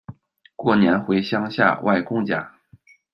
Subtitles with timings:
[0.55, 2.55] 过年回乡下外公家